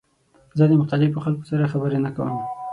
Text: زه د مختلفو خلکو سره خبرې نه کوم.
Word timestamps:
زه 0.57 0.63
د 0.67 0.71
مختلفو 0.81 1.23
خلکو 1.25 1.49
سره 1.51 1.71
خبرې 1.73 1.99
نه 2.05 2.09
کوم. 2.15 2.37